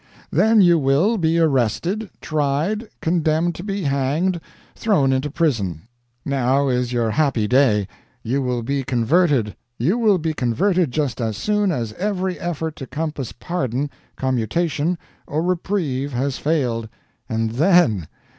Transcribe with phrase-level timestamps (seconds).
[0.31, 4.41] Then you will be arrested, tried, condemned to be hanged,
[4.73, 5.83] thrown into prison.
[6.25, 7.87] Now is your happy day.
[8.23, 12.87] You will be converted you will be converted just as soon as every effort to
[12.87, 16.89] compass pardon, commutation, or reprieve has failed
[17.29, 18.07] and then!